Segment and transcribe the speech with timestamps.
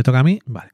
[0.00, 0.38] ¿Me toca a mí?
[0.46, 0.70] Vale.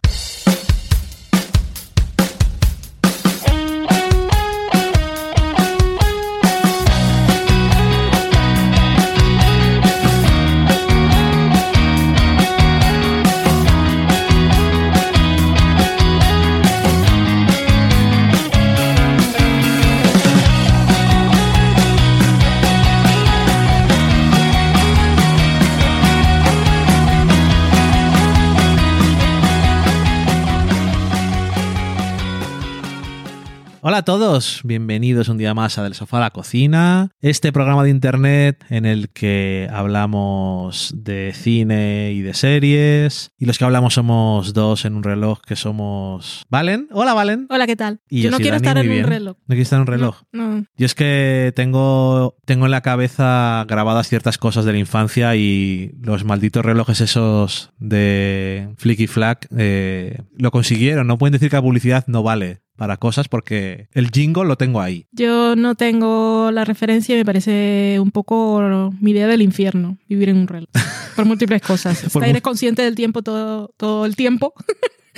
[33.89, 37.85] Hola a todos, bienvenidos un día más a Del Sofá a la Cocina, este programa
[37.85, 43.95] de internet en el que hablamos de cine y de series, y los que hablamos
[43.95, 46.45] somos dos en un reloj que somos...
[46.51, 46.89] ¿Valen?
[46.91, 47.47] Hola, Valen.
[47.49, 48.01] Hola, ¿qué tal?
[48.11, 49.37] Y yo no quiero Dani, estar en un reloj.
[49.37, 50.23] ¿No quieres estar en un reloj?
[50.33, 50.65] No, no.
[50.77, 55.93] Yo es que tengo, tengo en la cabeza grabadas ciertas cosas de la infancia y
[56.03, 61.07] los malditos relojes esos de Flicky Flack eh, lo consiguieron.
[61.07, 64.81] No pueden decir que la publicidad no vale para cosas porque el jingle lo tengo
[64.81, 65.07] ahí.
[65.13, 70.29] Yo no tengo la referencia y me parece un poco mi idea del infierno, vivir
[70.29, 70.69] en un reloj.
[71.15, 72.05] Por múltiples cosas.
[72.05, 74.53] Estar consciente del tiempo todo, todo el tiempo.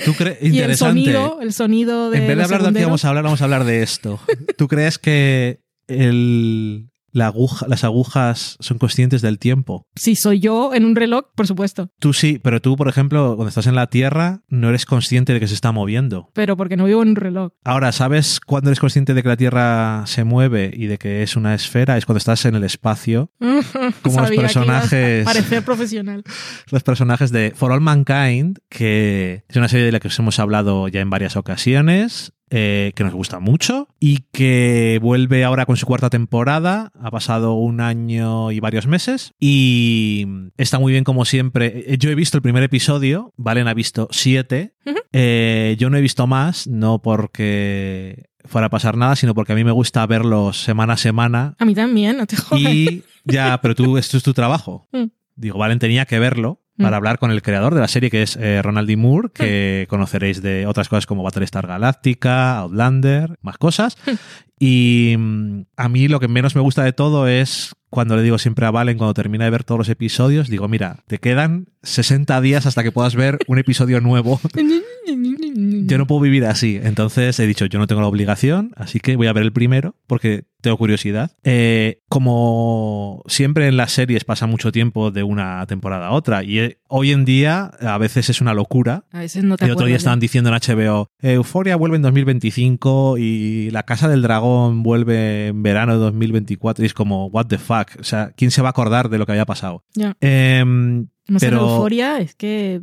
[0.03, 0.37] ¿Tú crees?
[0.41, 1.03] Y el Interesante.
[1.03, 3.41] sonido, el sonido de en vez de hablar de lo que vamos a hablar, vamos
[3.41, 4.19] a hablar de esto.
[4.57, 9.85] ¿Tú crees que el, la aguja, las agujas son conscientes del tiempo?
[9.95, 11.89] Si soy yo en un reloj, por supuesto.
[11.99, 15.39] Tú sí, pero tú, por ejemplo, cuando estás en la Tierra, no eres consciente de
[15.39, 16.29] que se está moviendo.
[16.33, 17.51] Pero porque no vivo en un reloj.
[17.63, 21.35] Ahora, ¿sabes cuándo eres consciente de que la Tierra se mueve y de que es
[21.35, 21.97] una esfera?
[21.97, 23.31] Es cuando estás en el espacio.
[23.39, 25.25] Como los Sabía personajes.
[25.25, 26.23] Parecer profesional.
[26.71, 30.39] Los personajes de For All Mankind, que es una serie de la que os hemos
[30.39, 32.33] hablado ya en varias ocasiones.
[32.51, 36.91] Eh, que nos gusta mucho y que vuelve ahora con su cuarta temporada.
[37.01, 40.25] Ha pasado un año y varios meses y
[40.57, 41.85] está muy bien como siempre.
[41.93, 44.73] Eh, Yo he visto el primer episodio, Valen ha visto siete.
[45.13, 49.55] Eh, yo no he visto más, no porque fuera a pasar nada, sino porque a
[49.55, 52.61] mí me gusta verlos semana a semana A mí también, no te jodas.
[52.63, 54.87] y ya, pero tú, esto es tu trabajo.
[54.93, 55.11] Mm.
[55.35, 56.93] Digo, Valen tenía que verlo para Mm.
[56.95, 58.97] hablar con el creador de la serie, que es eh, Ronald D.
[58.97, 63.97] Moore, que conoceréis de otras cosas como Battlestar Galactica, Outlander, más cosas.
[64.59, 68.37] Y mm, a mí lo que menos me gusta de todo es cuando le digo
[68.37, 72.39] siempre a Valen, cuando termina de ver todos los episodios, digo, mira, te quedan 60
[72.41, 74.39] días hasta que puedas ver un episodio nuevo.
[75.87, 76.79] Yo no puedo vivir así.
[76.83, 79.95] Entonces he dicho, yo no tengo la obligación, así que voy a ver el primero
[80.07, 81.31] porque tengo curiosidad.
[81.43, 86.59] Eh, como siempre en las series pasa mucho tiempo de una temporada a otra y
[86.59, 89.05] eh, hoy en día a veces es una locura.
[89.11, 93.17] A veces no te El otro día estaban diciendo en HBO, Euforia vuelve en 2025
[93.17, 97.57] y La Casa del Dragón vuelve en verano de 2024 y es como, what the
[97.57, 99.83] fuck, o sea, ¿quién se va a acordar de lo que había pasado?
[100.19, 102.81] Em, No sé, Pero- euforia es que...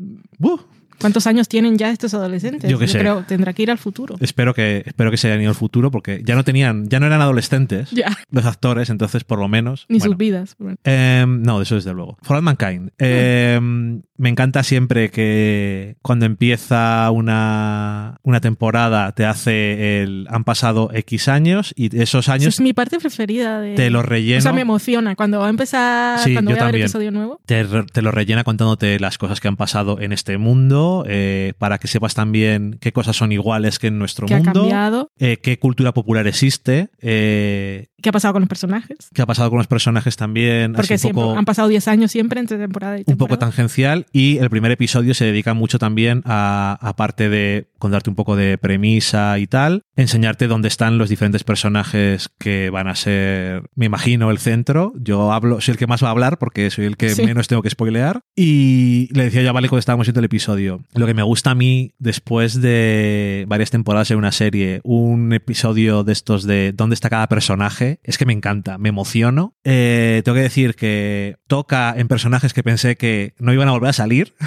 [1.01, 2.71] ¿Cuántos años tienen ya estos adolescentes?
[2.71, 2.99] Yo qué sé.
[2.99, 4.17] creo tendrá que ir al futuro.
[4.21, 7.07] espero que, espero que se hayan ido al futuro porque ya no tenían, ya no
[7.07, 7.91] eran adolescentes.
[7.91, 9.87] Ya, los actores, entonces por lo menos.
[9.89, 10.13] ni bueno.
[10.13, 10.57] sus vidas.
[10.85, 12.19] Em, no, de eso desde luego.
[12.23, 12.91] For All Mankind.
[12.99, 20.27] Em, me encanta siempre que cuando empieza una, una temporada te hace el.
[20.31, 23.75] Han pasado X años y esos Esa años es mi parte preferida de...
[23.75, 24.39] te los relleno.
[24.39, 27.41] O sea, me emociona cuando va a empezar, Sí, cuando voy a ver episodio nuevo.
[27.47, 31.79] te, te lo rellena contándote las cosas que han pasado en este mundo, eh, para
[31.79, 35.11] que sepas también qué cosas son iguales que en nuestro ¿Qué ha mundo, cambiado?
[35.19, 38.97] eh, qué cultura popular existe, eh, ¿Qué ha pasado con los personajes?
[39.13, 42.13] qué ha pasado con los personajes también, Porque un siempre, poco, han pasado 10 años
[42.13, 43.39] siempre entre temporada y un poco temporada.
[43.51, 48.37] tangencial y el primer episodio se dedica mucho también a, aparte de contarte un poco
[48.37, 53.87] de premisa y tal, enseñarte dónde están los diferentes personajes que van a ser, me
[53.87, 54.93] imagino, el centro.
[55.01, 57.25] Yo hablo, soy el que más va a hablar porque soy el que Sí.
[57.25, 58.21] menos tengo que spoilear.
[58.37, 61.51] Y le decía yo a Vale cuando estábamos viendo el episodio, lo que me gusta
[61.51, 66.95] a mí después de varias temporadas en una serie, un episodio de estos de dónde
[66.95, 69.55] está cada personaje, es que me encanta, me emociono.
[69.65, 73.91] Eh, tengo que decir que toca en personajes que pensé que no iban a volver
[73.91, 74.35] a salir.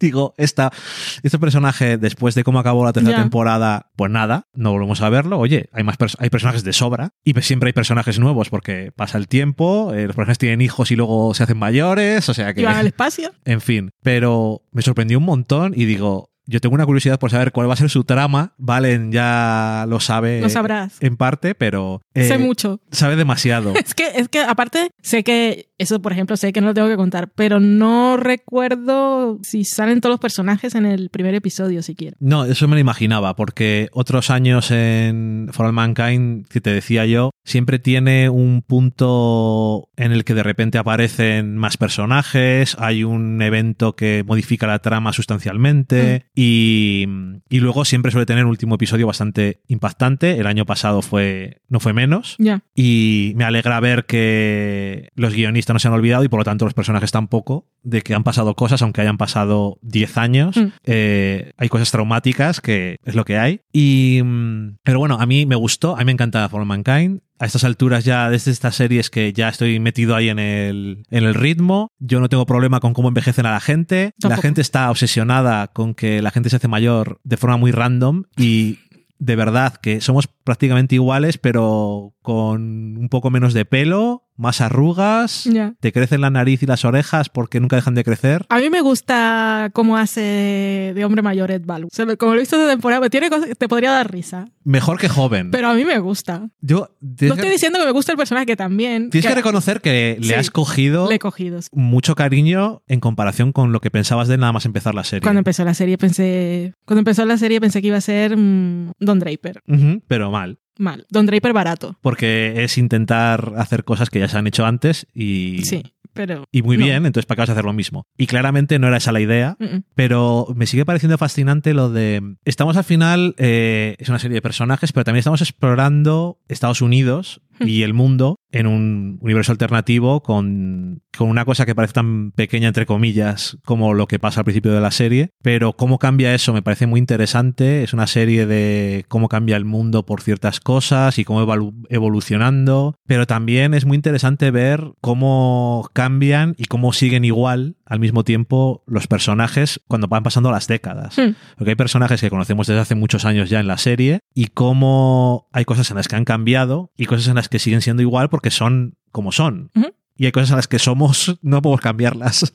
[0.00, 0.72] Digo, esta,
[1.22, 5.38] este personaje, después de cómo acabó la tercera temporada, pues nada, no volvemos a verlo.
[5.38, 9.16] Oye, hay más pers- hay personajes de sobra y siempre hay personajes nuevos porque pasa
[9.16, 12.62] el tiempo, eh, los personajes tienen hijos y luego se hacen mayores, o sea que...
[12.62, 13.30] Y van al espacio.
[13.44, 17.50] En fin, pero me sorprendió un montón y digo, yo tengo una curiosidad por saber
[17.50, 18.52] cuál va a ser su trama.
[18.58, 20.98] Valen ya lo sabe Lo sabrás.
[21.00, 22.80] en parte, pero eh, sé mucho.
[22.90, 23.72] sabe demasiado.
[23.82, 26.86] Es que, es que aparte, sé que Eso, por ejemplo, sé que no lo tengo
[26.86, 32.16] que contar, pero no recuerdo si salen todos los personajes en el primer episodio siquiera.
[32.20, 37.04] No, eso me lo imaginaba, porque otros años en For All Mankind, que te decía
[37.04, 43.42] yo, siempre tiene un punto en el que de repente aparecen más personajes, hay un
[43.42, 47.06] evento que modifica la trama sustancialmente y,
[47.50, 50.38] y luego siempre suele tener un último episodio bastante impactante.
[50.38, 52.36] El año pasado fue no fue menos.
[52.38, 52.62] Ya.
[52.76, 56.64] Y me alegra ver que los guionistas no se han olvidado y por lo tanto
[56.64, 60.56] los personajes tampoco, de que han pasado cosas, aunque hayan pasado 10 años.
[60.56, 60.66] Mm.
[60.84, 63.60] Eh, hay cosas traumáticas que es lo que hay.
[63.72, 67.20] Y, mm, pero bueno, a mí me gustó, a mí me encanta For All Mankind.
[67.38, 71.24] A estas alturas ya, desde estas series que ya estoy metido ahí en el, en
[71.24, 74.12] el ritmo, yo no tengo problema con cómo envejecen a la gente.
[74.22, 78.24] La gente está obsesionada con que la gente se hace mayor de forma muy random
[78.36, 78.78] y
[79.22, 85.48] de verdad que somos prácticamente iguales, pero con un poco menos de pelo, más arrugas,
[85.80, 88.44] te crecen la nariz y las orejas porque nunca dejan de crecer.
[88.48, 92.56] A mí me gusta cómo hace de hombre mayor Ed sea, como lo he visto
[92.56, 94.46] esta temporada, tiene cosas que te podría dar risa.
[94.64, 95.50] Mejor que joven.
[95.50, 96.48] Pero a mí me gusta.
[96.60, 99.10] Yo No estoy diciendo que me gusta el personaje que también.
[99.10, 101.60] tienes que reconocer que le Sí, has cogido Le he cogido.
[101.72, 105.22] mucho cariño en comparación con lo que pensabas de nada más empezar la serie.
[105.22, 106.74] Cuando empezó la serie pensé.
[106.84, 109.62] Cuando empezó la serie pensé que iba a ser mm, Don Draper.
[110.06, 110.58] Pero mal.
[110.78, 111.06] Mal.
[111.10, 111.96] Don Draper barato.
[112.00, 115.82] Porque es intentar hacer cosas que ya se han hecho antes y, Sí.
[116.14, 116.44] Pero.
[116.52, 116.84] y muy no.
[116.84, 118.06] bien, entonces ¿para qué vas a hacer lo mismo?
[118.18, 119.56] Y claramente no era esa la idea,
[119.94, 122.36] pero me sigue pareciendo fascinante lo de...
[122.44, 127.40] Estamos al final, eh, es una serie de personajes, pero también estamos explorando Estados Unidos
[127.66, 132.68] y el mundo en un universo alternativo con, con una cosa que parece tan pequeña,
[132.68, 136.52] entre comillas, como lo que pasa al principio de la serie, pero cómo cambia eso
[136.52, 137.82] me parece muy interesante.
[137.82, 141.56] Es una serie de cómo cambia el mundo por ciertas cosas y cómo va
[141.88, 148.24] evolucionando, pero también es muy interesante ver cómo cambian y cómo siguen igual al mismo
[148.24, 151.18] tiempo los personajes cuando van pasando las décadas.
[151.18, 151.34] Hmm.
[151.56, 155.48] Porque hay personajes que conocemos desde hace muchos años ya en la serie y cómo
[155.52, 158.28] hay cosas en las que han cambiado y cosas en las que siguen siendo igual
[158.28, 159.70] porque son como son.
[160.16, 162.52] Y hay cosas en las que somos, no podemos cambiarlas.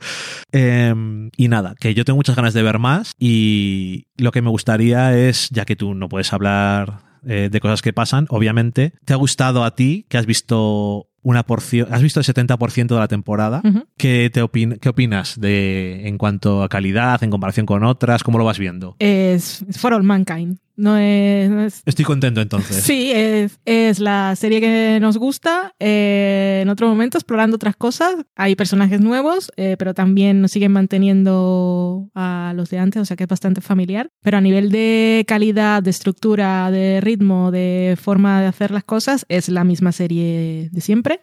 [0.52, 0.94] Eh,
[1.38, 5.18] y nada, que yo tengo muchas ganas de ver más y lo que me gustaría
[5.18, 9.18] es, ya que tú no puedes hablar eh, de cosas que pasan, obviamente, ¿te ha
[9.18, 13.62] gustado a ti que has visto una porción, has visto el 70% de la temporada?
[13.98, 18.24] ¿Qué, te opin- ¿Qué opinas de en cuanto a calidad, en comparación con otras?
[18.24, 18.96] ¿Cómo lo vas viendo?
[19.00, 20.60] Es For All Mankind.
[20.78, 21.50] No es.
[21.50, 22.84] no es- Estoy contento entonces.
[22.84, 25.74] Sí, es, es la serie que nos gusta.
[25.80, 28.16] eh, en otro momento, explorando otras cosas.
[28.36, 33.18] Hay personajes nuevos, eh, pero también nos siguen manteniendo a los de antes, o sea
[33.18, 34.10] que es bastante familiar.
[34.22, 39.26] Pero a nivel de calidad, de estructura, de ritmo, de forma de hacer las cosas,
[39.30, 41.22] es la misma serie de siempre.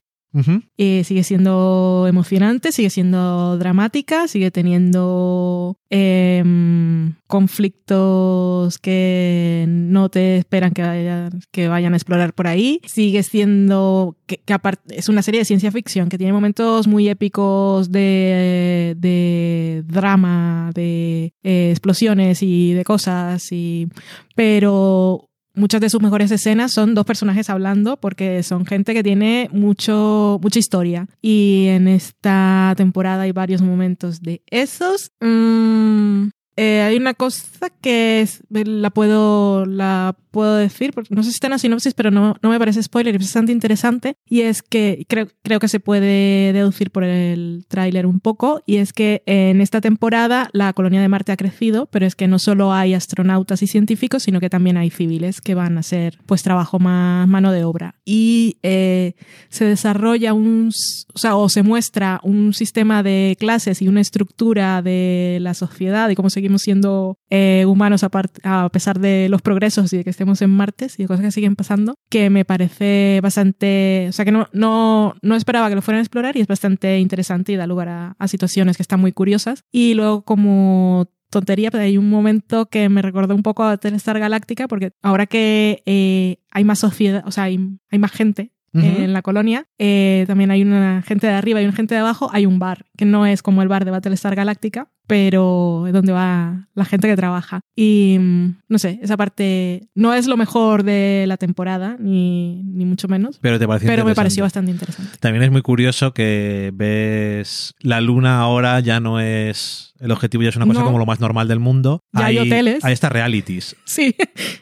[0.77, 10.73] Eh, sigue siendo emocionante, sigue siendo dramática, sigue teniendo em, conflictos que no te esperan
[10.73, 12.81] que vayan, que vayan a explorar por ahí.
[12.85, 14.57] Sigue siendo que, que
[14.89, 21.33] es una serie de ciencia ficción que tiene momentos muy épicos de, de drama, de
[21.45, 23.89] eh, explosiones y de cosas, y,
[24.35, 29.49] pero muchas de sus mejores escenas son dos personajes hablando porque son gente que tiene
[29.53, 31.07] mucho mucha historia.
[31.23, 35.13] Y en esta temporada hay varios momentos de esos.
[35.21, 41.31] Mm, eh, hay una cosa que es- la puedo la puedo decir porque no sé
[41.31, 44.41] si está en la sinopsis pero no, no me parece spoiler es bastante interesante y
[44.41, 48.93] es que creo, creo que se puede deducir por el tráiler un poco y es
[48.93, 52.73] que en esta temporada la colonia de Marte ha crecido pero es que no solo
[52.73, 56.79] hay astronautas y científicos sino que también hay civiles que van a hacer pues trabajo
[56.81, 57.95] más mano de obra.
[58.05, 59.15] Y eh,
[59.49, 60.71] se desarrolla un
[61.15, 66.09] o sea o se muestra un sistema de clases y una estructura de la sociedad
[66.11, 70.11] y cómo seguimos siendo eh, humanos apart- a pesar de los progresos y de que
[70.11, 74.27] estemos en Martes y de cosas que siguen pasando, que me parece bastante, o sea
[74.27, 77.57] que no, no, no esperaba que lo fueran a explorar y es bastante interesante y
[77.57, 79.65] da lugar a, a situaciones que están muy curiosas.
[79.73, 84.19] Y luego como tontería, pero hay un momento que me recordó un poco a Battlestar
[84.19, 87.59] Galáctica, porque ahora que eh, hay más sociedad, o sea, hay,
[87.91, 88.85] hay más gente Ujú.
[88.85, 92.29] en la colonia, eh, también hay una gente de arriba y una gente de abajo,
[92.33, 96.13] hay un bar, que no es como el bar de Battlestar Galáctica, pero es donde
[96.13, 97.61] va la gente que trabaja.
[97.77, 102.85] Y mm, no sé, esa parte no es lo mejor de la temporada, ni, ni
[102.85, 103.39] mucho menos.
[103.41, 105.17] Pero te Pero me pareció bastante interesante.
[105.21, 110.51] También es muy curioso que ves la luna ahora ya no es el objetivo, ya
[110.51, 110.87] es una cosa No.
[110.87, 112.03] como lo más normal del mundo.
[112.13, 112.85] Ya hay hoteles.
[112.85, 114.15] Hay estas realities Sí,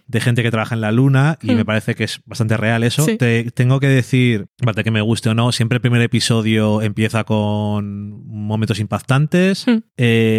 [0.07, 1.57] de gente que trabaja en la luna y Hmm.
[1.57, 3.05] me parece que es bastante real eso.
[3.05, 3.17] Sí.
[3.17, 7.25] Te, tengo que decir, aparte que me guste o no, siempre el primer episodio empieza
[7.25, 9.79] con momentos impactantes, Hmm.
[9.97, 10.32] eh,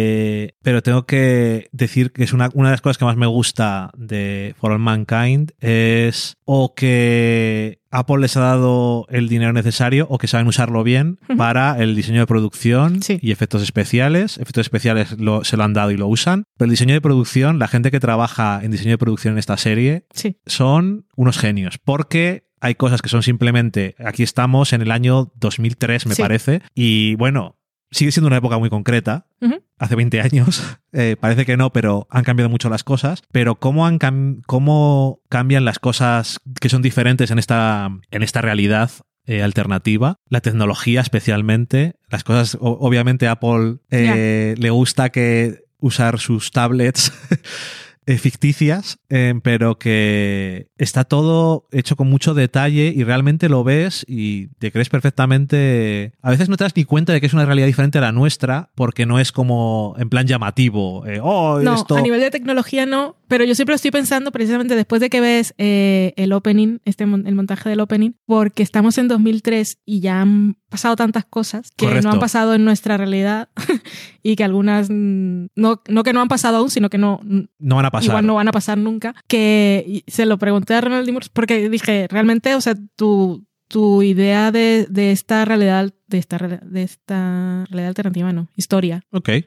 [0.62, 3.90] pero tengo que decir que es una, una de las cosas que más me gusta
[3.96, 10.18] de For All Mankind es o que Apple les ha dado el dinero necesario o
[10.18, 13.18] que saben usarlo bien para el diseño de producción Sí.
[13.22, 14.36] y efectos especiales.
[14.38, 16.44] Efectos especiales lo- se lo han dado y lo usan.
[16.56, 19.56] Pero el diseño de producción, la gente que trabaja en diseño de producción en esta
[19.56, 21.78] serie sí, son unos genios.
[21.78, 23.94] Porque hay cosas que son simplemente.
[24.04, 26.22] Aquí estamos en el año 2003, me Sí.
[26.22, 26.62] parece.
[26.74, 27.56] Y bueno,
[27.90, 29.26] sigue siendo una época muy concreta.
[29.78, 30.62] Hace 20 años.
[30.96, 33.24] Eh, parece que no, pero han cambiado mucho las cosas.
[33.32, 38.40] Pero cómo, han cam- cómo cambian las cosas que son diferentes en esta, en esta
[38.40, 38.92] realidad
[39.26, 46.52] eh, alternativa, la tecnología especialmente, las cosas, obviamente Apple eh, le gusta que usar sus
[46.52, 47.12] tablets
[48.06, 54.04] eh, ficticias, eh, pero que está todo hecho con mucho detalle y realmente lo ves
[54.08, 56.12] y te crees perfectamente.
[56.22, 58.12] A veces no te das ni cuenta de que es una realidad diferente a la
[58.12, 61.06] nuestra, porque no es como en plan llamativo.
[61.06, 61.96] eh, oh, No, esto.
[61.96, 65.54] a nivel de tecnología no, pero yo siempre estoy pensando precisamente después de que ves
[65.58, 70.96] el opening, este el montaje del opening, porque estamos en 2003 y ya han pasado
[70.96, 72.08] tantas cosas que Correcto.
[72.08, 73.48] no han pasado en nuestra realidad
[74.22, 77.84] y que algunas no, no que no han pasado aún, sino que no no van
[77.86, 78.10] a pasar.
[78.10, 79.14] igual no van a pasar nunca.
[79.28, 81.10] Que se lo pregunté a Ronald.
[81.10, 86.38] Moore porque dije, realmente, o sea, tu, tu idea de, de esta realidad, de esta,
[86.38, 89.28] de esta realidad alternativa, no, historia, Ok.
[89.28, 89.46] Le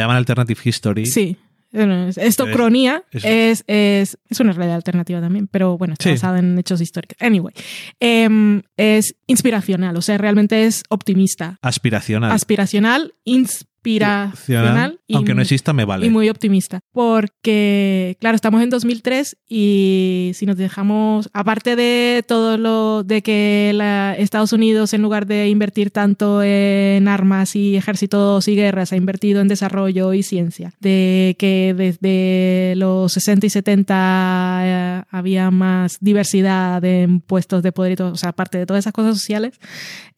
[0.00, 1.06] llaman Alternative History.
[1.06, 1.36] Sí.
[1.74, 5.94] Bueno, es- Esto, Es- cronía, es- es, es, es una realidad alternativa también, pero bueno,
[5.94, 6.10] está Sí.
[6.10, 7.16] basada en hechos históricos.
[7.18, 7.54] Anyway,
[7.98, 12.30] em, es inspiracional, o sea, realmente es optimista, Aspiracional.
[12.30, 16.06] aspiracional, inspiracional y, Aunque no exista, me vale.
[16.06, 16.80] y muy optimista.
[16.92, 23.72] Porque, claro, estamos en 2003 y si nos dejamos, aparte de todo lo de que
[23.74, 28.96] la- Estados Unidos, en lugar de invertir tanto en armas y ejércitos y guerras, ha
[28.96, 35.98] invertido en desarrollo y ciencia, de que desde los 60 y 70 eh, había más
[36.00, 39.60] diversidad en puestos de poder y todo, o sea, aparte de todas esas cosas sociales,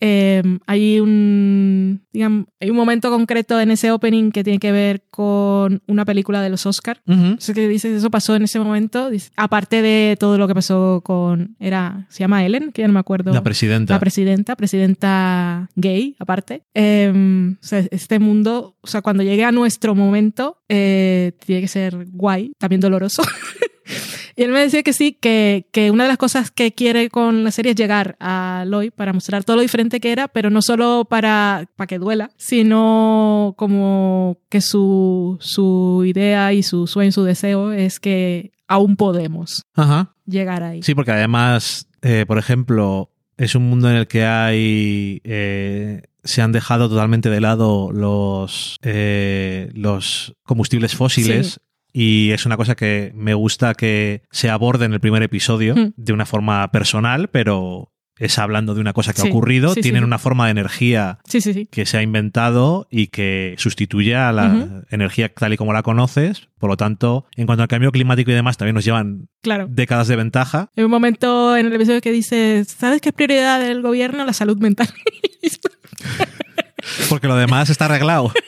[0.00, 4.83] eh, hay un digamos, hay un momento concreto en ese opening que tiene que ver
[5.10, 7.00] con una película de los Oscar.
[7.06, 7.36] Ujú.
[7.38, 9.10] Eso que dices, eso pasó en ese momento.
[9.10, 11.56] Dice, aparte de todo lo que pasó con.
[11.58, 12.06] Era.
[12.08, 13.32] Se llama Ellen, que ya no me acuerdo.
[13.32, 13.94] La presidenta.
[13.94, 16.62] La presidenta, presidenta gay, aparte.
[16.74, 17.12] Eh,
[17.60, 22.06] o sea, este mundo, o sea, cuando llegue a nuestro momento, eh, tiene que ser
[22.10, 23.22] guay, también doloroso.
[24.36, 27.44] y él me decía que sí, que, que una de las cosas que quiere con
[27.44, 30.62] la serie es llegar a Loy para mostrar todo lo diferente que era, pero no
[30.62, 37.24] solo para, para que duela, sino como que su, su idea y su sueño, su
[37.24, 40.14] deseo es que aún podemos Ajá.
[40.26, 40.82] llegar ahí.
[40.82, 45.20] Sí, porque además, eh, por ejemplo, es un mundo en el que hay.
[45.24, 51.46] eh, se han dejado totalmente de lado los, eh, los combustibles fósiles.
[51.54, 51.60] Sí.
[51.96, 55.92] Y es una cosa que me gusta que se aborde en el primer episodio Mm.
[55.96, 59.74] de una forma personal, pero es hablando de una cosa que Sí, ha ocurrido.
[59.74, 60.06] sí, Tienen sí.
[60.06, 61.18] una forma de energía
[61.70, 66.48] que se ha inventado y que sustituye a la energía tal y como la conoces.
[66.58, 69.66] Por lo tanto, en cuanto al cambio climático y demás, también nos llevan Claro.
[69.70, 70.70] décadas de ventaja.
[70.76, 74.24] Hay un momento en el episodio que dice, ¿sabes qué es prioridad del gobierno?
[74.24, 74.88] La salud mental.
[77.08, 78.32] Porque lo demás está arreglado.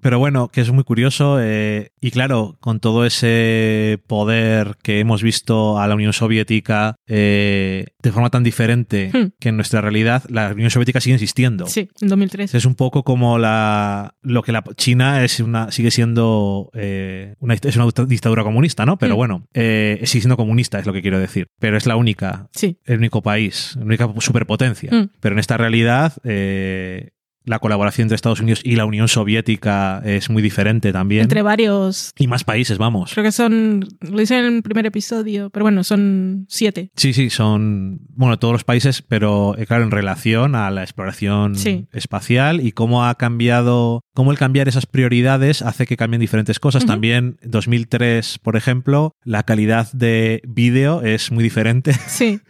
[0.00, 1.38] Pero bueno, que es muy curioso.
[1.40, 7.86] eh, y claro, con todo ese poder que hemos visto a la Unión Soviética eh,
[8.02, 9.28] de forma tan diferente Hmm.
[9.38, 11.66] que en nuestra realidad, la Unión Soviética sigue existiendo.
[11.66, 12.54] sí, en 2003.
[12.54, 17.54] Es un poco como la lo que la China es una sigue siendo eh, una,
[17.54, 18.98] es una dictadura comunista, ¿no?
[18.98, 19.16] Pero Mm.
[19.16, 21.48] bueno, eh, sigue siendo comunista, es lo que quiero decir.
[21.58, 24.90] Pero es la única Sí, el único país, la única superpotencia.
[24.92, 25.10] Mm.
[25.20, 27.10] Pero en esta realidad, eh,
[27.50, 31.22] la colaboración entre Estados Unidos y la Unión Soviética es muy diferente también.
[31.22, 32.12] entre varios.
[32.18, 33.10] Y más países, vamos.
[33.12, 36.90] Creo que son, lo dicen en el primer episodio, pero bueno, son siete.
[36.96, 41.56] Sí, sí, son, bueno, todos los países, pero eh, claro, en relación a la exploración
[41.56, 41.86] Sí.
[41.92, 46.84] espacial y cómo ha cambiado cómo el cambiar esas prioridades hace que cambien diferentes cosas.
[46.84, 51.92] También 2003, por ejemplo, la calidad de vídeo es muy diferente.
[52.06, 52.40] Sí.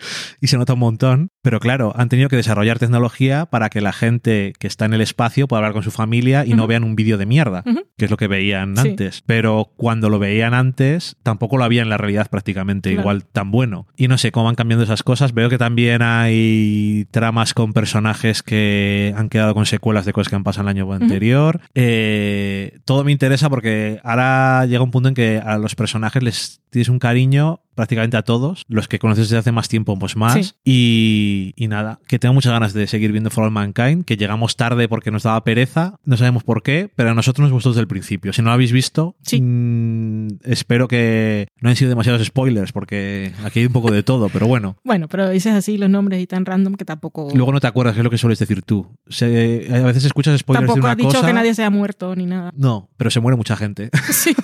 [0.40, 1.28] y se nota un montón.
[1.42, 5.00] Pero claro, han tenido que desarrollar tecnología para que la gente que está en el
[5.00, 7.62] espacio pueda hablar con su familia y no vean un vídeo de mierda,
[7.96, 8.88] que es lo que veían Sí.
[8.88, 9.22] antes.
[9.26, 13.00] Pero cuando lo veían antes, tampoco lo había en la realidad prácticamente Claro.
[13.02, 13.86] igual tan bueno.
[13.96, 15.32] Y no sé cómo van cambiando esas cosas.
[15.34, 20.36] Veo que también hay tramas con personajes que han quedado con secuelas de cosas que
[20.36, 21.59] han pasado el año anterior.
[21.74, 26.60] Eh, todo me interesa porque ahora llega un punto en que a los personajes les
[26.70, 30.34] tienes un cariño prácticamente a todos, los que conoces desde hace más tiempo, pues más.
[30.34, 30.52] Sí.
[30.64, 34.56] Y, y nada, que tengo muchas ganas de seguir viendo For All Mankind, que llegamos
[34.56, 37.80] tarde porque nos daba pereza, no sabemos por qué, pero a nosotros nos gustó desde
[37.80, 38.32] el principio.
[38.34, 39.40] Si no lo habéis visto, Sí.
[39.40, 40.09] mm,
[40.44, 44.46] espero que no hayan sido demasiados spoilers, porque aquí hay un poco de todo, pero
[44.46, 44.76] bueno.
[44.84, 47.28] Bueno, pero dices así los nombres y tan random que tampoco.
[47.34, 48.86] Luego no te acuerdas qué es lo que sueles decir tú.
[49.08, 51.26] Se- a veces escuchas spoilers tampoco de una has dicho cosa.
[51.26, 52.52] que nadie se ha muerto ni nada.
[52.60, 53.90] No, pero se muere mucha gente.
[54.12, 54.34] Sí.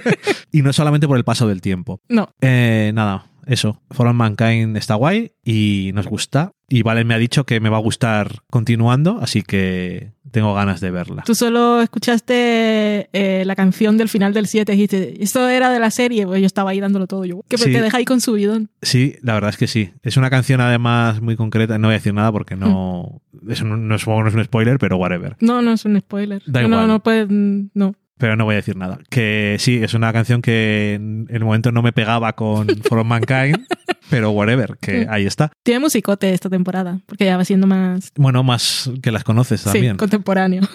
[0.52, 2.00] y no solamente por el paso del tiempo.
[2.08, 2.28] No.
[2.40, 3.80] Eh, nada, eso.
[3.90, 6.52] For All Mankind está guay y nos gusta.
[6.68, 10.80] Y Valen me ha dicho que me va a gustar continuando, así que tengo ganas
[10.80, 11.22] de verla.
[11.24, 15.78] Tú solo escuchaste eh, la canción del final del 7 y dijiste, esto era de
[15.78, 17.42] la serie, pues yo estaba ahí dándolo todo yo.
[17.48, 17.72] Que Sí.
[17.72, 18.70] te deja ahí con su bidón.
[18.82, 19.90] Sí, la verdad es que sí.
[20.02, 21.78] Es una canción además muy concreta.
[21.78, 23.22] No voy a decir nada porque no.
[23.48, 25.36] Eso no, no es, no es un spoiler, pero whatever.
[25.40, 26.42] No, no es un spoiler.
[26.46, 26.88] Da no, igual.
[26.88, 27.28] no puedes.
[27.30, 27.94] No.
[28.18, 28.98] Pero no voy a decir nada.
[29.10, 33.04] Que sí, es una canción que en el momento no me pegaba con For All
[33.04, 33.66] Mankind,
[34.10, 35.50] pero whatever, que ahí está.
[35.62, 39.94] Tiene musicote esta temporada, porque ya va siendo más Bueno, más que las conoces también.
[39.94, 40.62] sí, contemporáneo.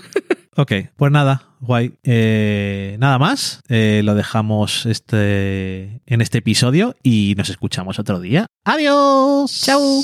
[0.57, 1.93] Ok, pues nada, guay.
[2.03, 3.61] Eh, nada más.
[3.69, 8.47] Eh, lo dejamos este, en este episodio y nos escuchamos otro día.
[8.65, 9.61] ¡Adiós!
[9.63, 10.03] Chao.